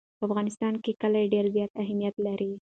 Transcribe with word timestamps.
په 0.17 0.23
افغانستان 0.27 0.73
کې 0.83 0.91
کلي 1.01 1.23
ډېر 1.33 1.45
زیات 1.55 1.71
اهمیت 1.83 2.15
لري. 2.25 2.51